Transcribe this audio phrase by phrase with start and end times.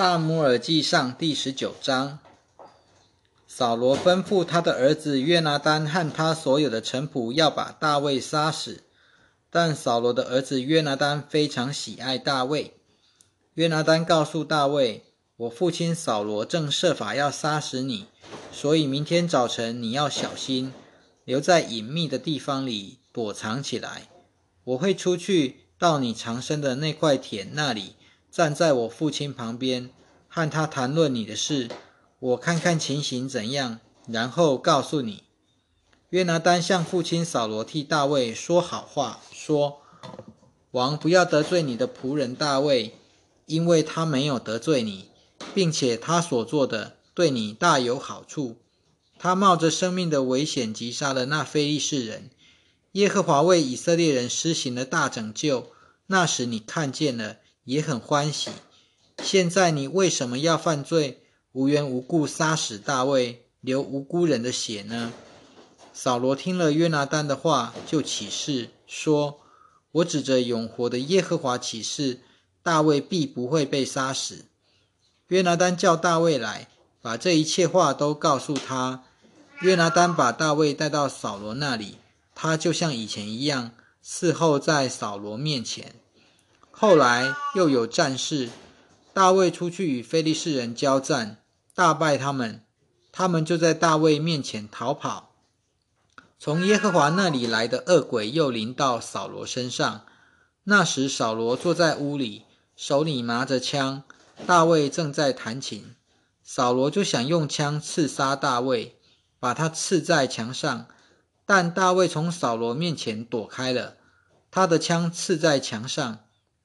[0.00, 2.20] 萨姆尔记上第十九章，
[3.46, 8.82] 扫罗吩咐他的儿子约拿丹和他所有的臣仆要把大卫杀死，
[9.50, 12.72] 但扫罗的儿子约拿丹非常喜爱大卫。
[13.52, 15.04] 约拿丹告诉大卫
[15.36, 18.06] ：“我父亲扫罗正设法要杀死你，
[18.50, 20.72] 所以明天早晨你要小心，
[21.26, 24.08] 留在隐秘的地方里躲藏起来。
[24.64, 27.96] 我会出去到你藏身的那块田那里。”
[28.30, 29.90] 站在我父亲旁边，
[30.28, 31.68] 和他谈论你的事，
[32.20, 35.24] 我看看情形怎样，然后告诉你。
[36.10, 39.80] 约拿丹向父亲扫罗替大卫说好话，说
[40.70, 42.94] ：“王不要得罪你的仆人大卫，
[43.46, 45.08] 因为他没有得罪你，
[45.52, 48.58] 并且他所做的对你大有好处。
[49.18, 52.30] 他冒着生命的危险击杀了那非利士人。
[52.92, 55.72] 耶和华为以色列人施行了大拯救，
[56.06, 58.50] 那时你看见了。”也很欢喜。
[59.22, 65.12] 现在你为什么要犯罪，无缘无故杀死大卫，流无辜人的血呢？
[65.92, 69.40] 扫罗听了约拿丹的话，就起誓说
[69.92, 72.20] ：“我指着永活的耶和华起誓，
[72.62, 74.46] 大卫必不会被杀死。”
[75.28, 76.68] 约拿丹叫大卫来，
[77.02, 79.04] 把这一切话都告诉他。
[79.60, 81.96] 约拿丹把大卫带到扫罗那里，
[82.34, 85.96] 他就像以前一样伺候在扫罗面前。
[86.80, 88.48] 后来又有战事，
[89.12, 91.36] 大卫出去与非利士人交战，
[91.74, 92.64] 大败他们，
[93.12, 95.34] 他们就在大卫面前逃跑。
[96.38, 100.06] 从耶和华那里来的恶鬼又临到扫罗身上。
[100.64, 104.02] 那时扫罗坐在屋里，手里拿着枪，
[104.46, 105.94] 大卫正在弹琴。
[106.42, 108.96] 扫罗就想用枪刺杀大卫，
[109.38, 110.86] 把他刺在墙上，
[111.44, 113.96] 但大卫从扫罗面前躲开了，
[114.50, 116.20] 他的枪刺在墙上。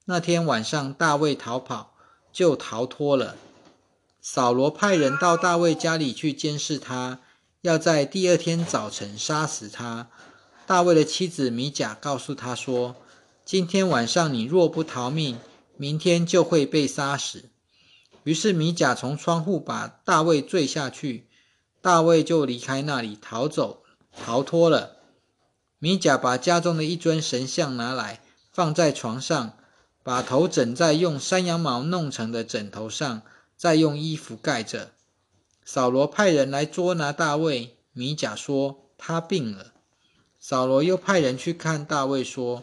[0.07, 1.95] 那天晚上，大卫逃跑，
[2.31, 3.35] 就逃脱了。
[4.21, 7.21] 扫罗派人到大卫家里去监视他，
[7.61, 10.07] 要在第二天早晨杀死他。
[10.67, 12.95] 大卫的妻子米甲告诉他说
[13.43, 15.39] ：“今天晚上你若不逃命，
[15.75, 17.45] 明天就会被杀死。”
[18.25, 21.27] 于是米甲从窗户把大卫坠下去，
[21.81, 23.81] 大卫就离开那里逃走，
[24.15, 24.97] 逃脱了。
[25.79, 28.21] 米甲把家中的一尊神像拿来，
[28.51, 29.57] 放在床上。
[30.05, 33.23] 把头枕在用山羊毛弄成的枕头上，
[33.57, 34.91] 再用衣服盖着。
[35.63, 39.73] 扫罗派人来捉拿大卫，米甲说他病了。
[40.39, 42.61] 扫罗又派人去看大卫，说：“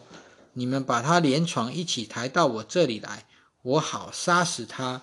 [0.55, 3.25] 你们把他连床一起抬到我这里来，
[3.61, 5.01] 我好杀死他。”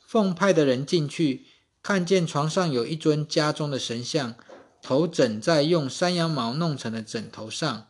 [0.00, 1.44] 奉派的人进去，
[1.82, 4.34] 看见床上有一尊家中的神像，
[4.80, 7.86] 头枕在用山羊毛弄成的枕头上。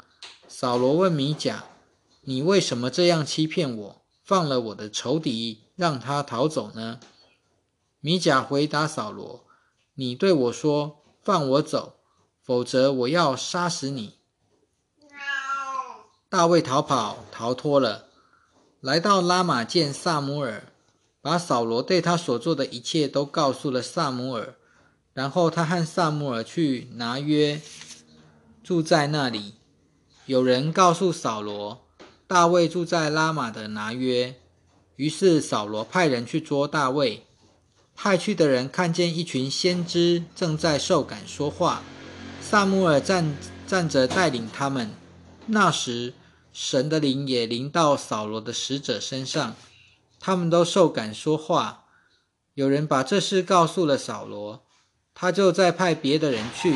[0.49, 1.67] 扫罗问米甲。
[2.29, 4.03] 你为什么这样欺骗我？
[4.23, 7.01] 放了我的仇敌，让他逃走呢？
[8.01, 9.47] 米甲回答扫罗
[9.97, 11.95] ：“你对我说，放我走，
[12.43, 14.19] 否则我要杀死你。”
[16.29, 18.09] 大卫逃跑，逃脱了，
[18.83, 20.71] 来到拉玛见萨姆尔，
[21.23, 24.55] 把扫罗对他所做的一切都告诉了萨姆尔。
[25.15, 27.63] 然后他和萨姆尔去拿约，
[28.63, 29.55] 住在那里。
[30.27, 31.88] 有人告诉扫罗。
[32.29, 34.35] 大卫住在拉玛的拿约，
[34.97, 37.25] 于是扫罗派人去捉大卫。
[37.97, 41.83] 派去的人看见一群先知正在受感说话，
[42.43, 43.35] 萨姆尔站
[43.67, 44.91] 站着带领他们。
[45.47, 46.13] 那时，
[46.53, 49.57] 神的灵也临到扫罗的使者身上，
[50.21, 51.87] 他们都受感说话。
[52.53, 54.67] 有人把这事告诉了扫罗，
[55.15, 56.75] 他就再派别的人去，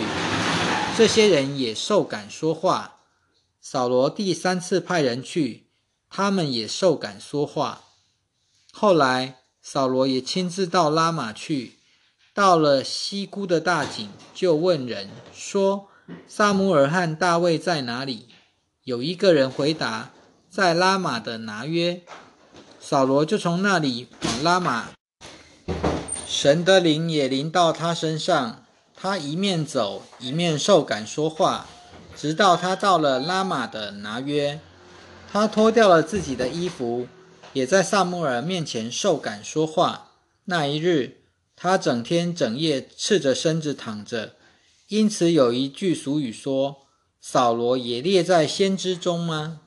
[0.96, 3.00] 这些人也受感说话。
[3.64, 5.68] 扫罗第三次派人去，
[6.10, 7.82] 他们也受感说话。
[8.72, 11.74] 后来，扫罗也亲自到拉玛去，
[12.34, 15.86] 到了西姑的大井，就问人说
[16.26, 18.26] ：“萨姆尔和大卫在哪里？”
[18.82, 20.10] 有一个人回答
[20.50, 22.02] ：“在拉玛的拿约。”
[22.80, 24.90] 扫罗就从那里往拉玛。
[26.26, 28.64] 神的灵也临到他身上，
[28.96, 31.68] 他一面走，一面受感说话。
[32.16, 34.60] 直到他到了拉玛的拿约，
[35.30, 37.08] 他脱掉了自己的衣服，
[37.52, 40.12] 也在萨穆尔面前受感说话。
[40.44, 41.22] 那一日，
[41.56, 44.36] 他整天整夜赤着身子躺着。
[44.88, 46.86] 因此有一句俗语说
[47.18, 49.60] ：“扫罗也列在先知中吗？”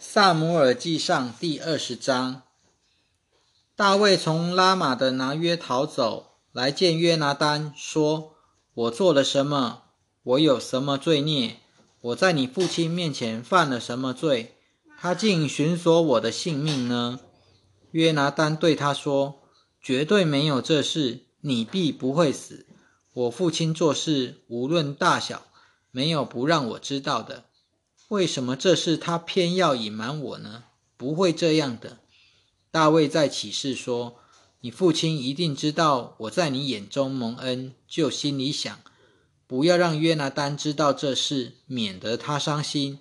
[0.00, 2.42] 萨姆尔记上第二十章，
[3.76, 8.36] 大卫从拉玛的拿约逃走，来见约拿丹，说
[8.72, 9.82] ：“我做了什么？”
[10.24, 11.58] 我有什么罪孽？
[12.00, 14.54] 我在你父亲面前犯了什么罪？
[14.98, 17.20] 他竟寻索我的性命呢？
[17.90, 19.42] 约拿丹对他说
[19.82, 22.64] ：“绝对没有这事，你必不会死。
[23.12, 25.42] 我父亲做事无论大小，
[25.90, 27.44] 没有不让我知道的。
[28.08, 30.64] 为什么这事他偏要隐瞒我呢？
[30.96, 31.98] 不会这样的。”
[32.72, 34.16] 大卫在启示说
[34.62, 38.80] ：“你父亲一定知道我在你眼中蒙恩，就心里想，
[39.46, 42.98] 不要让约拿丹知道这事，免得他伤心。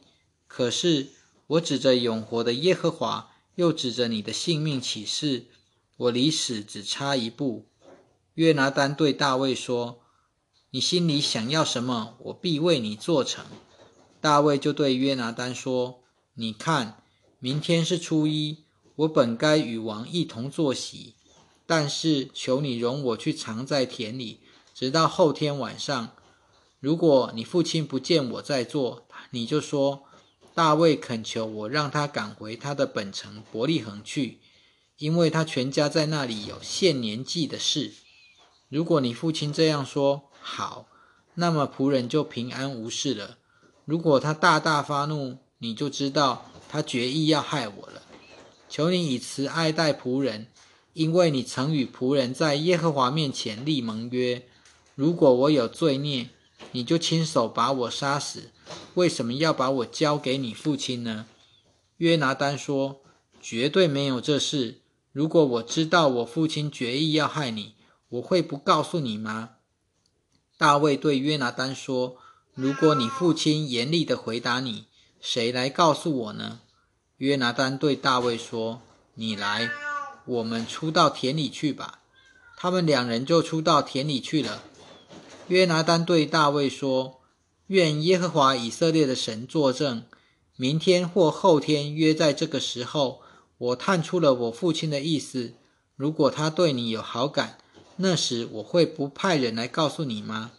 [0.47, 1.09] 可是
[1.47, 5.45] 我指着永活的耶和华。”又指着你的性命起誓，
[5.97, 7.67] 我离死只差一步。
[8.33, 9.99] 约拿丹对大卫说
[10.71, 13.45] ：“你心里想要什么，我必为你做成。”
[14.19, 16.01] 大卫就对约拿丹说
[16.33, 17.03] ：“你看，
[17.37, 18.63] 明天是初一，
[18.95, 21.13] 我本该与王一同坐席，
[21.67, 24.39] 但是求你容我去藏在田里，
[24.73, 26.15] 直到后天晚上。
[26.83, 30.03] 如果你父亲不见我在做，你就说。”
[30.55, 34.37] 大卫恳求我让他赶回他的本城伯利恒去，
[34.99, 37.91] 因为他全家在那里有献年祭的事。
[38.69, 40.85] 如果你父亲这样说，好，
[41.33, 43.39] 那么仆人就平安无事了。
[43.85, 48.03] 如果他大大发怒，你就知道他决意要害我了。
[48.69, 50.45] 求你以慈爱待仆人，
[50.93, 54.43] 因为你曾与仆人在耶和华面前立盟约。
[54.93, 56.29] 如果我有罪孽，
[56.73, 58.51] 你就亲手把我杀死。
[58.95, 61.25] 为什么要把我交给你父亲呢？
[61.97, 63.01] 约拿丹说
[63.41, 64.81] ：“绝对没有这事。
[65.11, 67.75] 如果我知道我父亲决意要害你，
[68.09, 69.51] 我会不告诉你吗？”
[70.57, 72.17] 大卫对约拿丹说
[72.53, 74.85] ：“如果你父亲严厉的回答你，
[75.19, 76.59] 谁来告诉我呢？”
[77.17, 78.81] 约拿丹对大卫说
[79.15, 79.69] ：“你来，
[80.25, 81.99] 我们出到田里去吧。”
[82.57, 84.63] 他们两人就出到田里去了。
[85.47, 87.19] 约拿丹对大卫说。
[87.67, 90.03] 愿耶和华以色列的神作证，
[90.57, 93.21] 明天或后天约在这个时候，
[93.57, 95.53] 我探出了我父亲的意思。
[95.95, 97.57] 如果他对你有好感，
[97.97, 100.51] 那时我会不派人来告诉你吗？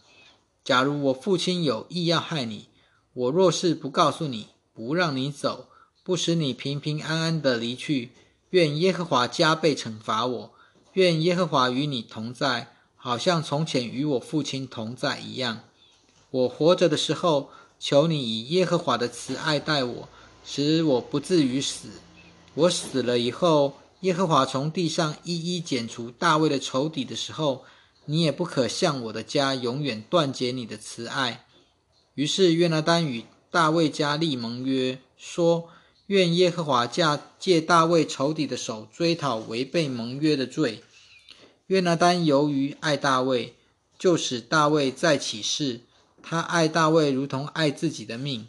[0.63, 2.69] 假如我父亲有意要害你，
[3.13, 5.67] 我若是不告诉你，不让你走，
[6.03, 8.09] 不使你平平安安的离去，
[8.49, 10.51] 愿耶和华加倍惩罚我。
[10.93, 12.74] 愿耶和华与你同在，
[13.05, 15.59] 好像从前与我父亲同在一样。
[16.31, 20.09] 我活着的时候，求你以耶和华的慈爱待我，
[20.43, 21.87] 使我不至于死。
[22.55, 27.63] 我死了以后，耶和华从地上一一剪除大卫的仇敌的时候，
[28.05, 31.45] 你也不可向我的家永远断绝你的慈爱。
[32.15, 35.69] 于是约拿丹与大卫家立盟约，说：
[36.07, 40.81] 愿耶和华借借大卫仇敌的手追讨违背盟约的罪。
[41.67, 43.55] 约拿丹由于爱大卫，
[43.97, 45.81] 就使大卫再起誓。
[46.21, 48.47] 他爱大卫如同爱自己的命。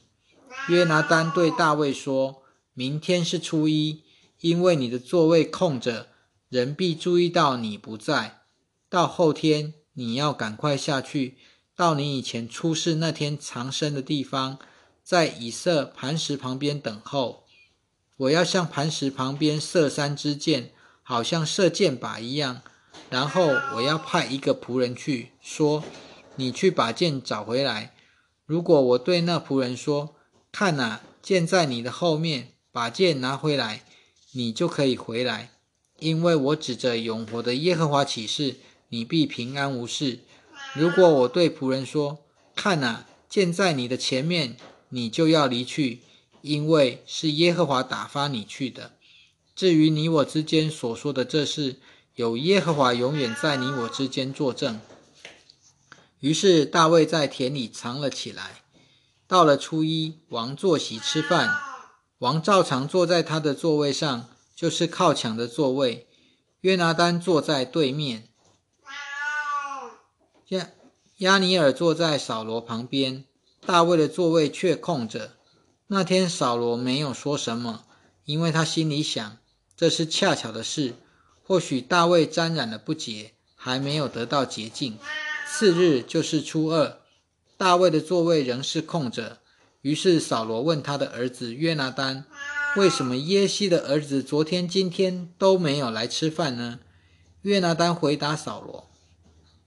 [0.69, 2.43] 约拿丹对大卫说
[2.75, 4.03] ：“明天是初一，
[4.41, 6.09] 因为你的座位空着，
[6.51, 8.43] 人必注意到你不在。
[8.89, 11.39] 到后天，你要赶快下去，
[11.75, 14.59] 到你以前出事那天藏身的地方，
[15.03, 17.45] 在以色磐石旁边等候。
[18.19, 20.73] 我要向磐石旁边射三支箭，
[21.03, 22.62] 好像射箭靶一样。
[23.11, 25.83] 然后我要派一个仆人去说。”
[26.39, 27.95] 你去把剑找回来。
[28.45, 30.15] 如果我对那仆人说
[30.53, 33.85] ：“看呐，剑在你的后面，把剑拿回来，
[34.33, 35.53] 你就可以回来，
[35.99, 38.57] 因为我指着永活的耶和华起誓，
[38.91, 40.19] 你必平安无事。”
[40.76, 42.19] 如果我对仆人说
[42.55, 44.59] ：“看呐，剑在你的前面，
[44.91, 46.00] 你就要离去，
[46.43, 48.93] 因为是耶和华打发你去的。
[49.55, 51.76] 至于你我之间所说的这事，
[52.16, 54.80] 有耶和华永远在你我之间作证。”
[56.18, 58.62] 于是大卫在田里藏了起来。
[59.28, 61.50] 到了初一，王坐席吃饭，
[62.18, 66.08] 王照常坐在他的座位上，就是靠墙的座位。
[66.62, 68.28] 约拿丹坐在对面，
[70.49, 70.70] 亚
[71.18, 73.25] 亚尼尔坐在扫罗旁边。
[73.64, 75.32] 大卫的座位却空着。
[75.88, 77.85] 那天扫罗没有说什么，
[78.25, 79.37] 因为他心里想，
[79.76, 80.94] 这是恰巧的事。
[81.47, 84.99] 或许大卫沾染了不洁，还没有得到洁净。
[85.49, 86.99] 次日就是初二，
[87.57, 89.38] 大卫的座位仍是空着。
[89.83, 92.25] 于是扫罗问他的儿子约拿丹
[92.75, 96.81] ：“为什么耶西的儿子昨天、今天都没有来吃饭呢？”
[97.43, 98.88] 约拿丹回答扫罗：“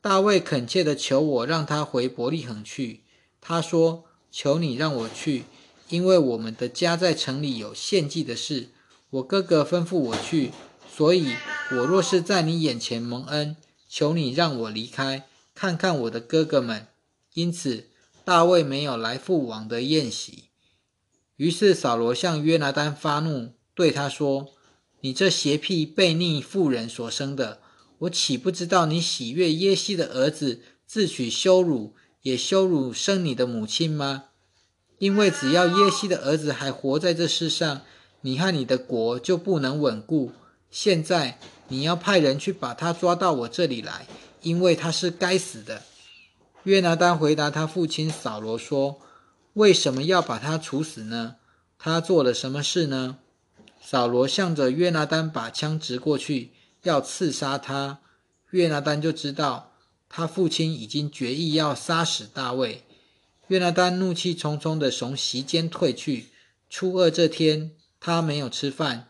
[0.01, 3.03] 大卫恳切的求我让他回伯利恒去。
[3.39, 5.45] 他说：‘求你让我去，
[5.87, 8.67] 因为我们的家在城里有献祭的事。
[9.11, 10.51] 我哥哥吩咐我去，
[10.99, 11.33] 所以
[11.71, 13.55] 我若是在你眼前蒙恩，
[13.87, 15.23] 求你让我离开。’”
[15.55, 16.87] 看看我的哥哥们，
[17.35, 17.85] 因此
[18.25, 20.49] 大卫没有来父王的宴席。
[21.37, 24.49] 于是扫罗向约拿丹发怒，对他说
[24.99, 27.61] ：“你这邪僻悖逆妇人所生的，
[27.99, 34.25] 我岂不知道你喜悦耶西的儿子，自取羞辱，也羞辱生你的母亲吗？
[34.97, 37.83] 因为只要耶西的儿子还活在这世上，
[38.19, 40.33] 你和你的国就不能稳固。
[40.71, 44.05] 现在你要派人去把他抓到我这里来，
[44.41, 45.83] 因为他是该死的。
[46.63, 48.99] 约拿丹回答他父亲扫罗说
[49.53, 51.37] ：“为什么要把他处死呢？
[51.77, 53.17] 他做了什么事呢？”
[53.81, 56.51] 扫罗向着约拿丹把枪直过去，
[56.83, 57.99] 要刺杀他。
[58.51, 59.73] 约拿丹就知道
[60.09, 62.83] 他父亲已经决意要杀死大卫。
[63.47, 66.27] 约拿丹怒气冲冲地从席间退去。
[66.69, 69.08] 初二这天，他没有吃饭，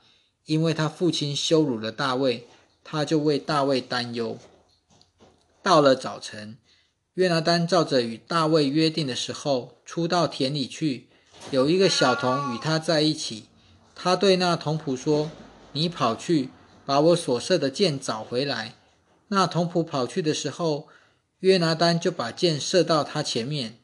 [0.49, 2.47] 因为他父亲羞辱了大卫，
[2.83, 4.35] 他就为大卫担忧。
[5.61, 6.57] 到了早晨，
[7.13, 11.07] 约拿丹照着与大卫约定的时候，出到田里去，
[11.51, 13.45] 有一个小童与他在一起。
[13.93, 15.29] 他对那童仆说
[15.73, 16.49] ：“你跑去
[16.83, 18.73] 把我所射的箭找回来。”
[19.29, 20.87] 那童仆跑去的时候，
[21.41, 23.77] 约拿丹就把箭射到他前面。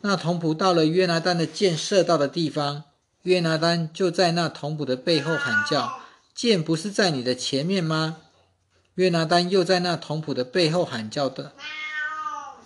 [0.00, 2.82] 那童仆到了约拿丹的箭射到的地方，
[3.22, 6.00] 约拿丹就在那童仆的背后喊叫
[6.34, 8.18] ：“剑不是在你的前面吗？”
[8.96, 11.52] 约拿丹又在那童仆的背后喊叫的：“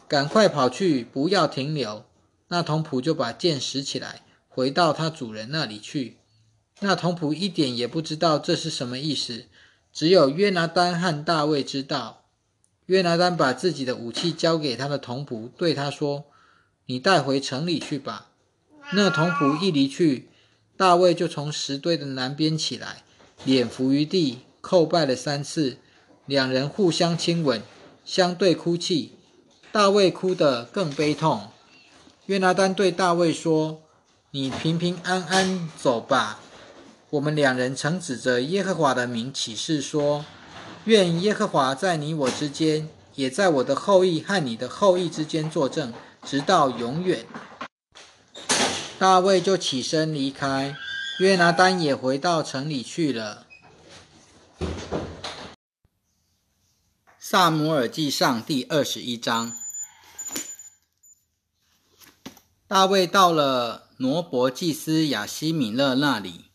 [0.08, 2.04] 赶快跑去，不要停留！”
[2.48, 6.16] 那童仆就把剑拾起来，回到他主人那里去。
[6.80, 9.46] 那童仆一点也不知道这是什么意思，
[9.92, 12.24] 只有约拿丹和大卫知道。
[12.86, 16.26] 约拿丹把自己的武器交给他的童仆，对他说。
[16.88, 18.28] 你带回城里去吧。
[18.92, 20.28] 那童仆一离去，
[20.76, 23.02] 大卫就从石堆的南边起来，
[23.44, 25.78] 脸伏于地，叩拜了三次。
[26.26, 27.62] 两人互相亲吻，
[28.04, 29.12] 相对哭泣。
[29.72, 31.48] 大卫哭得更悲痛。
[32.26, 33.80] 约拿丹对大卫说
[34.32, 36.40] ：“你平平安安走吧。
[37.10, 40.24] 我们两人曾指着耶和华的名起誓说：
[40.84, 45.92] 愿耶和华在你我之间，也在我的后裔和你的后裔之间作证。”
[46.26, 47.24] 直到永远，
[48.98, 50.74] 大卫就起身离开，
[51.18, 53.46] 约拿丹也回到城里去了。
[57.18, 59.52] 萨姆尔记上第二十一章，
[62.66, 66.46] 大卫到了挪伯祭司亚西米勒那里，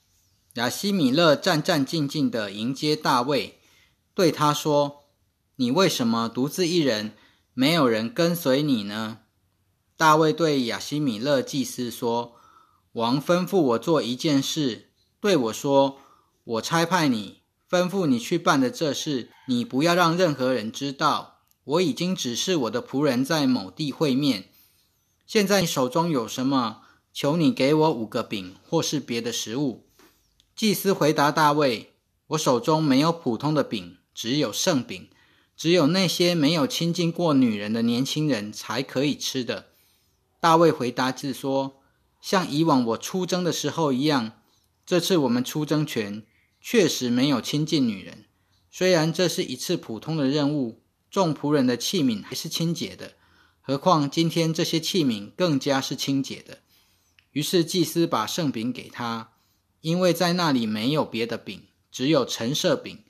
[0.56, 3.60] 亚西米勒战战兢兢地迎接大卫，
[4.16, 5.04] 对他说
[5.58, 7.14] ：“你为什么独自一人，
[7.54, 9.20] 没有人跟随你呢？”
[10.02, 12.34] 大卫对亚西米勒祭司说
[12.94, 14.90] ：“王吩咐我做一件事，
[15.20, 16.00] 对我说
[16.44, 21.42] ：‘我差派你，吩咐你去办的这事，你不要让任何人知道。
[21.64, 24.50] 我已经指示我的仆人在某地会面。
[25.28, 26.82] 现在你手中有什么？
[27.14, 29.86] 求你给我五个饼，或是别的食物。’
[30.58, 31.94] 祭司回答大卫
[32.30, 35.10] ：‘我手中没有普通的饼，只有圣饼，
[35.56, 39.68] 只有那些没有亲近过女人的年轻人才可以吃的。’”
[40.42, 41.84] 大卫回答自说
[42.20, 44.42] ：“像以往我出征的时候一样，
[44.88, 46.26] 这次我们出征前
[46.60, 48.26] 确实没有亲近女人。
[48.72, 50.82] 虽然这是一次普通的任务，
[51.12, 53.14] 众仆人的器皿还是清洁的。
[53.62, 56.58] 何况今天这些器皿更加是清洁的。”
[57.34, 59.34] 于是祭司把圣饼给他，
[59.82, 63.04] 因为在那里没有别的饼，只有陈设饼，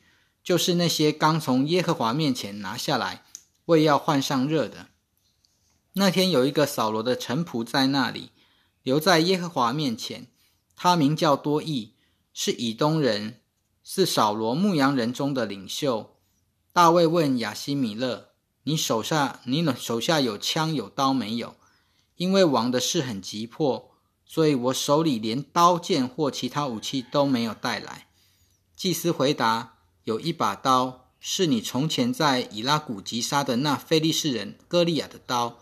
[0.44, 3.24] 就是那些刚从耶和华面前拿下来，
[3.66, 4.90] 为要换上热的。
[5.94, 8.32] 那天有一个扫罗的臣仆在那里，
[8.82, 10.28] 留在耶和华面前。
[10.76, 11.96] 他名叫多益，
[12.34, 13.42] 是以东人，
[13.84, 16.16] 是扫罗牧羊人中的领袖。
[16.72, 18.30] 大卫问亚西米勒
[18.64, 21.56] ：“你手下，你手下有枪有刀没有？
[22.16, 23.92] 因为王的事很急迫，
[24.26, 28.08] 所以我手里连刀剑或其他武器都没有带来。”
[28.78, 35.60] 祭司回答：“有一把刀，是你从前在以拉古吉杀的那非利士人歌利亚的刀。”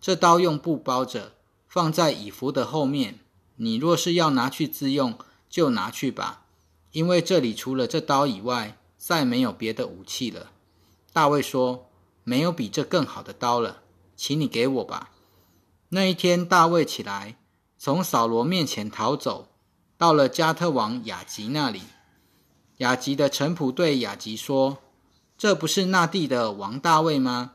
[0.00, 1.32] 这刀用布包着，
[1.66, 3.18] 放在以弗的后面。
[3.56, 5.18] 你若是要拿去自用，
[5.50, 6.44] 就拿去吧，
[6.92, 10.50] 因为这里除了这刀以外，再没有别的武器了。
[11.12, 11.90] 大卫说
[12.22, 13.78] ：“没有比这更好的刀了，
[14.14, 15.10] 请你给我吧。”
[15.90, 17.36] 那一天，大卫起来，
[17.76, 19.48] 从扫罗面前逃走，
[19.96, 21.82] 到了加特王雅吉那里。
[22.76, 24.78] 雅吉的臣仆对雅吉说
[25.36, 27.54] ：“这不是那地的王大卫吗？”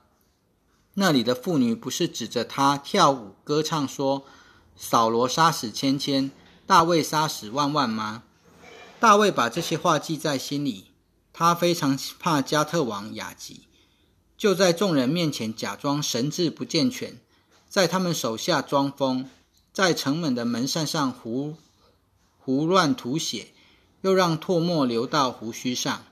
[0.96, 4.26] 那里的妇女不是指着他跳舞歌唱，说
[4.78, 6.30] ：“扫罗杀死千千，
[6.68, 8.24] 大卫杀死万万吗？”
[9.00, 10.92] 大卫把这些话记在心里，
[11.34, 13.62] 他非常怕加特王雅吉，
[14.38, 17.20] 就在众人面前假装神志不健全，
[17.68, 19.28] 在他们手下装疯，
[19.74, 21.56] 在城门的门扇上胡
[22.38, 23.48] 胡乱涂血，
[24.02, 26.04] 又让唾沫流到胡须上。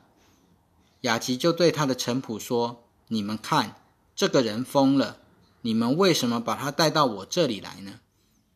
[1.01, 3.75] 雅吉就对他的臣仆说：“你们看，
[4.21, 5.17] 这个人疯了。
[5.61, 8.01] 你们为什么把他带到我这里来呢？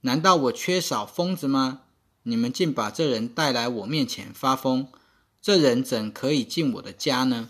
[0.02, 1.82] 难道我缺少疯子吗？
[2.22, 4.88] 你们竟把这人带来我面前发疯，
[5.42, 7.50] 这人怎可以进我的家呢？”